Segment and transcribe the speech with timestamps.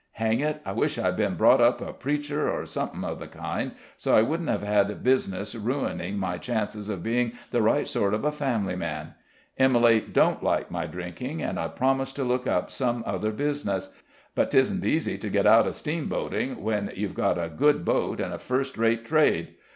[0.13, 0.63] Hang it!
[0.65, 4.23] I wish I'd been brought up a preacher, or something of the kind, so I
[4.23, 8.75] wouldn't have had business ruining my chances of being the right sort of a family
[8.75, 9.13] man.
[9.59, 13.93] Emily don't like my drinking, and I've promised to look up some other business;
[14.33, 18.33] but 'tisn't easy to get out of steamboating when you've got a good boat and
[18.33, 19.53] a first rate trade.